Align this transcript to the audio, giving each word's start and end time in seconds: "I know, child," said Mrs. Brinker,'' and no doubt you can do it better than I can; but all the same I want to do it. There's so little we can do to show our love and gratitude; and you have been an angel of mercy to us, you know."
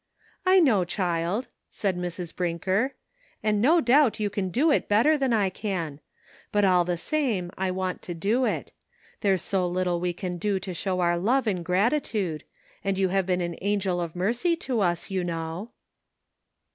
"I 0.47 0.59
know, 0.59 0.83
child," 0.83 1.47
said 1.69 1.95
Mrs. 1.95 2.35
Brinker,'' 2.35 2.95
and 3.43 3.61
no 3.61 3.79
doubt 3.79 4.19
you 4.19 4.31
can 4.31 4.49
do 4.49 4.71
it 4.71 4.87
better 4.89 5.15
than 5.15 5.31
I 5.31 5.51
can; 5.51 5.99
but 6.51 6.65
all 6.65 6.83
the 6.83 6.97
same 6.97 7.51
I 7.55 7.69
want 7.69 8.01
to 8.01 8.15
do 8.15 8.45
it. 8.45 8.71
There's 9.19 9.43
so 9.43 9.67
little 9.67 9.99
we 9.99 10.13
can 10.13 10.39
do 10.39 10.59
to 10.59 10.73
show 10.73 11.01
our 11.01 11.19
love 11.19 11.45
and 11.45 11.63
gratitude; 11.63 12.43
and 12.83 12.97
you 12.97 13.09
have 13.09 13.27
been 13.27 13.41
an 13.41 13.59
angel 13.61 14.01
of 14.01 14.15
mercy 14.15 14.55
to 14.55 14.79
us, 14.81 15.11
you 15.11 15.23
know." 15.23 15.69